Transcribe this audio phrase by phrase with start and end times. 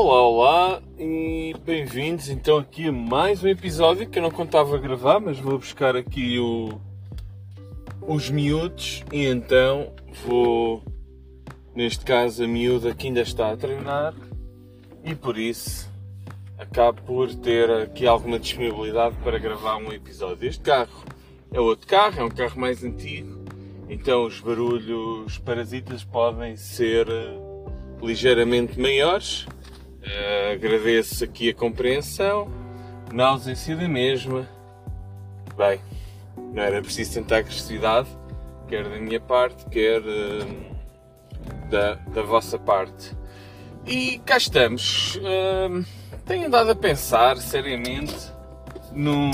[0.00, 4.78] Olá, olá e bem-vindos então aqui a mais um episódio que eu não contava a
[4.78, 6.80] gravar, mas vou buscar aqui o,
[8.00, 9.92] os miúdos e então
[10.24, 10.84] vou,
[11.74, 14.14] neste caso, a miúda que ainda está a treinar
[15.02, 15.90] e por isso
[16.56, 20.48] acabo por ter aqui alguma disponibilidade para gravar um episódio.
[20.48, 21.04] Este carro
[21.52, 23.44] é outro carro, é um carro mais antigo,
[23.88, 27.36] então os barulhos parasitas podem ser eh,
[28.00, 29.44] ligeiramente maiores
[30.00, 32.48] Uh, agradeço aqui a compreensão,
[33.12, 34.48] na ausência da mesma.
[35.56, 35.80] Bem,
[36.36, 38.08] não era preciso tentar agressividade,
[38.68, 40.68] quer da minha parte, quer uh,
[41.68, 43.12] da, da vossa parte.
[43.86, 45.16] E cá estamos.
[45.16, 45.84] Uh,
[46.24, 48.14] tenho andado a pensar seriamente
[48.92, 49.30] no,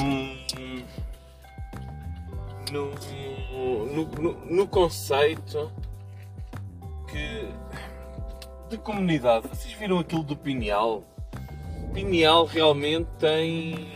[2.71, 2.95] no,
[3.93, 5.73] no, no, conceito
[8.75, 9.47] de comunidade.
[9.49, 11.05] Vocês viram aquilo do Pineal?
[11.85, 13.87] O Pineal realmente tem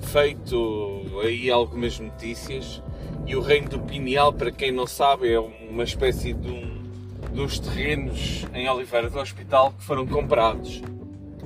[0.00, 2.82] feito aí algumas notícias
[3.26, 7.58] e o reino do Pineal, para quem não sabe, é uma espécie de, um, uns
[7.58, 10.82] terrenos em Oliveira do Hospital que foram comprados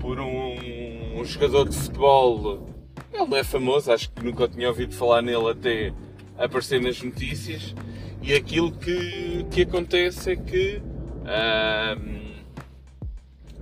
[0.01, 2.69] por um, um jogador de futebol.
[3.13, 5.93] Ele não é famoso, acho que nunca tinha ouvido falar nele até
[6.37, 7.75] aparecer nas notícias.
[8.23, 10.83] E aquilo que, que acontece é que
[11.25, 12.18] esse,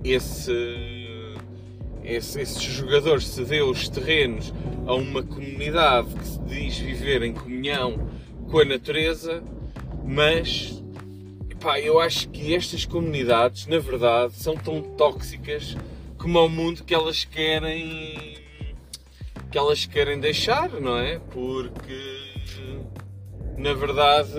[0.03, 1.35] esse,
[2.03, 4.53] esse jogador cedeu os terrenos
[4.85, 8.09] a uma comunidade que se diz viver em comunhão
[8.49, 9.43] com a natureza,
[10.05, 10.81] mas
[11.59, 15.75] pá, eu acho que estas comunidades, na verdade, são tão tóxicas
[16.17, 18.37] como ao mundo que elas querem
[19.51, 21.19] que elas querem deixar, não é?
[21.31, 22.37] Porque
[23.57, 24.33] na verdade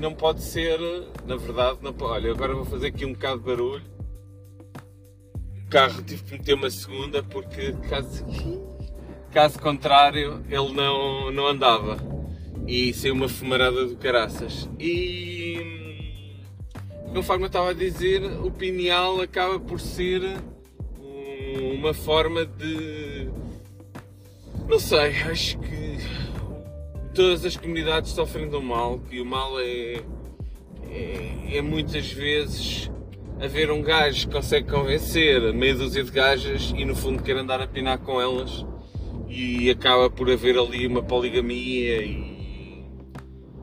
[0.00, 0.78] não pode ser,
[1.26, 2.12] na verdade, não pode.
[2.12, 3.82] Olha, agora vou fazer aqui um bocado de barulho.
[5.64, 8.24] O carro tive que meter uma segunda porque caso,
[9.32, 11.96] caso contrário ele não, não andava.
[12.66, 14.68] E saiu uma fumarada do caraças.
[14.78, 16.36] E
[17.12, 20.22] conforme eu estava a dizer, o pineal acaba por ser
[21.76, 23.28] uma forma de.
[24.68, 25.85] Não sei, acho que
[27.16, 30.02] todas as comunidades sofrem do mal, e o mal é,
[30.90, 32.90] é, é muitas vezes
[33.40, 37.60] haver um gajo que consegue convencer meia dúzia de gajas e no fundo quer andar
[37.62, 38.66] a pinar com elas
[39.28, 42.84] e acaba por haver ali uma poligamia e,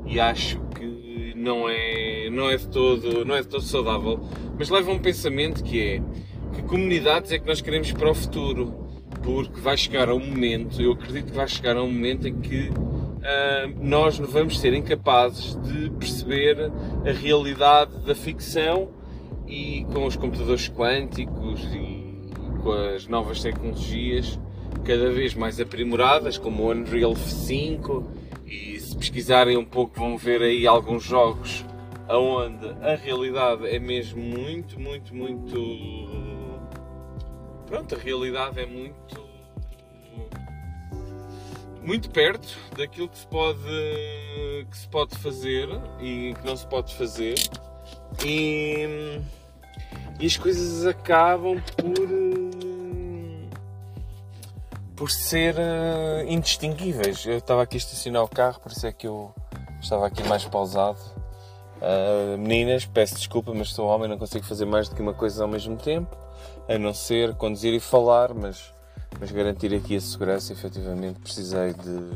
[0.07, 4.19] e acho que não é, não, é de todo, não é de todo saudável.
[4.57, 6.01] Mas leva um pensamento que é
[6.55, 8.73] que comunidades é que nós queremos para o futuro,
[9.21, 12.39] porque vai chegar a um momento, eu acredito que vai chegar a um momento em
[12.39, 12.71] que
[13.79, 16.71] nós vamos ser incapazes de perceber
[17.07, 18.89] a realidade da ficção
[19.47, 22.29] e com os computadores quânticos e
[22.61, 24.39] com as novas tecnologias
[24.83, 28.03] cada vez mais aprimoradas, como o Unreal 5,
[28.45, 31.63] e se pesquisarem um pouco vão ver aí alguns jogos
[32.09, 35.57] onde a realidade é mesmo muito, muito, muito.
[37.65, 39.22] Pronto, a realidade é muito
[41.83, 43.59] muito perto daquilo que se pode,
[44.69, 45.67] que se pode fazer
[45.99, 47.35] e que não se pode fazer.
[48.25, 49.19] E,
[50.19, 52.09] e as coisas acabam por,
[54.95, 57.25] por ser uh, indistinguíveis.
[57.25, 59.33] Eu estava aqui a estacionar o carro, por isso é que eu
[59.81, 60.99] estava aqui mais pausado.
[61.81, 65.43] Uh, meninas, peço desculpa, mas sou homem, não consigo fazer mais do que uma coisa
[65.43, 66.15] ao mesmo tempo,
[66.69, 68.72] a não ser conduzir e falar, mas
[69.23, 72.09] mas garantir aqui a segurança, efetivamente precisei de,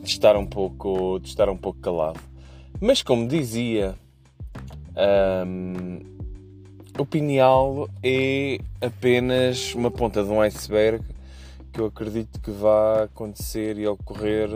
[0.00, 2.18] de, estar um pouco, de estar um pouco calado.
[2.80, 3.94] Mas como dizia,
[5.46, 6.00] um,
[6.98, 11.04] o pineal é apenas uma ponta de um iceberg
[11.72, 14.48] que eu acredito que vai acontecer e ocorrer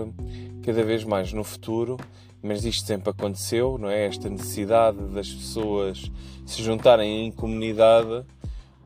[0.64, 1.96] cada vez mais no futuro,
[2.42, 4.06] mas isto sempre aconteceu, não é?
[4.06, 6.10] Esta necessidade das pessoas
[6.44, 8.24] se juntarem em comunidade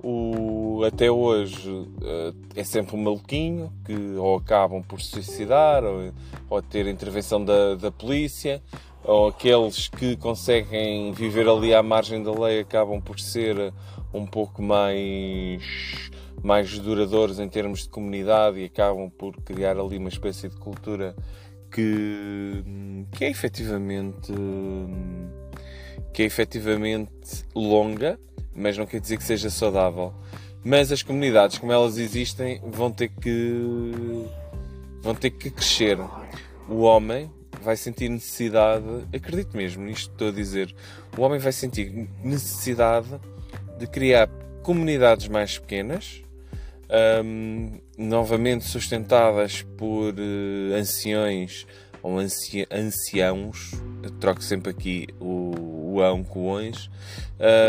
[0.05, 6.13] o, até hoje uh, é sempre um maluquinho que ou acabam por se suicidar ou,
[6.51, 8.63] ou ter intervenção da, da polícia
[9.03, 13.73] ou aqueles que conseguem viver ali à margem da lei acabam por ser
[14.13, 16.11] um pouco mais
[16.43, 21.17] mais duradouros em termos de comunidade e acabam por criar ali uma espécie de cultura
[21.73, 22.63] que,
[23.13, 24.35] que é efetivamente
[26.13, 28.19] que é efetivamente longa
[28.55, 30.13] mas não quer dizer que seja saudável.
[30.65, 34.27] Mas as comunidades, como elas existem, vão ter que
[35.03, 35.99] vão ter que crescer.
[36.69, 37.31] O homem
[37.63, 38.85] vai sentir necessidade,
[39.15, 40.75] acredito mesmo nisto que estou a dizer,
[41.17, 43.09] o homem vai sentir necessidade
[43.79, 44.29] de criar
[44.63, 46.23] comunidades mais pequenas,
[47.25, 51.67] um, novamente sustentadas por uh, anciões
[52.03, 53.73] ou anci anciãos,
[54.21, 56.91] troco sempre aqui o, o ão com o ões,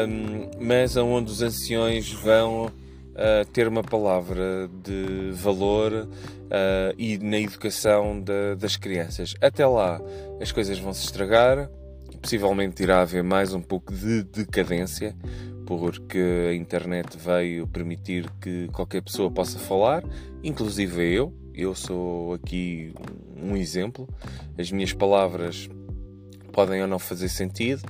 [0.07, 7.39] um, mas onde os anciões vão uh, ter uma palavra de valor uh, e na
[7.39, 9.36] educação de, das crianças.
[9.42, 10.01] Até lá
[10.42, 11.69] as coisas vão se estragar,
[12.22, 15.16] possivelmente irá haver mais um pouco de decadência,
[15.66, 16.19] porque
[16.50, 20.04] a internet veio permitir que qualquer pessoa possa falar,
[20.44, 21.33] inclusive eu.
[21.57, 22.94] Eu sou aqui
[23.42, 24.10] um exemplo.
[24.60, 25.69] As minhas palavras
[26.51, 27.81] podem ou não fazer sentido,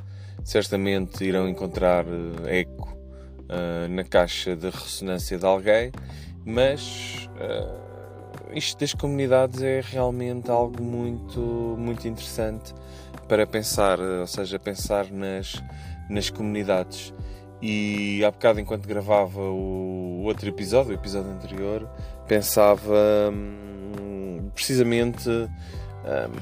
[0.46, 2.96] certamente irão encontrar eh, eco
[3.50, 5.92] uh, na caixa de ressonância de alguém,
[6.46, 11.40] mas uh, isto das comunidades é realmente algo muito,
[11.80, 12.76] muito interessante
[13.28, 15.62] para pensar, ou seja, pensar nas,
[16.08, 17.12] nas comunidades.
[17.60, 21.90] E há bocado, enquanto gravava o outro episódio, o episódio anterior,
[22.28, 22.94] pensava
[23.34, 26.40] hum, precisamente hum,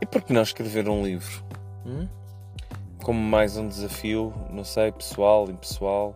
[0.00, 1.44] e por que não escrever um livro?
[1.86, 2.08] Hum?
[3.02, 6.14] Como mais um desafio, não sei, pessoal, impessoal,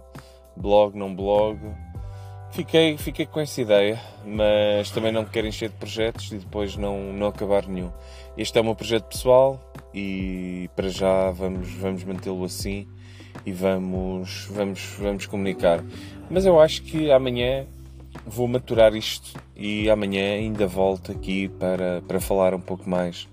[0.56, 1.58] blog, não blog.
[2.52, 7.12] Fiquei, fiquei com essa ideia, mas também não quero encher de projetos e depois não,
[7.12, 7.90] não acabar nenhum.
[8.38, 9.60] Este é o meu projeto pessoal
[9.92, 12.86] e para já vamos, vamos mantê-lo assim
[13.44, 15.84] e vamos, vamos, vamos comunicar.
[16.30, 17.66] Mas eu acho que amanhã
[18.24, 23.28] vou maturar isto e amanhã ainda volto aqui para, para falar um pouco mais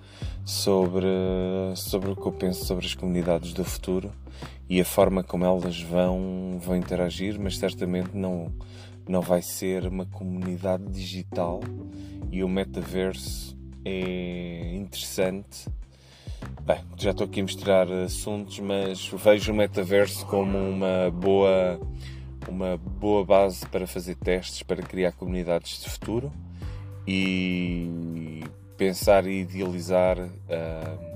[0.46, 1.08] sobre,
[1.76, 4.12] sobre o que eu penso sobre as comunidades do futuro
[4.70, 8.52] e a forma como elas vão, vão interagir, mas certamente não,
[9.08, 11.60] não vai ser uma comunidade digital.
[12.32, 13.56] E o metaverso
[13.86, 15.68] é interessante.
[16.66, 21.80] Bem, já estou aqui a misturar assuntos, mas vejo o metaverso como uma boa,
[22.48, 26.32] uma boa base para fazer testes, para criar comunidades de futuro.
[27.06, 28.13] E
[28.78, 31.14] pensar e idealizar uh,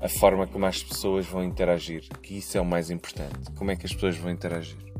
[0.00, 3.50] a forma como as pessoas vão interagir, que isso é o mais importante.
[3.56, 4.91] Como é que as pessoas vão interagir?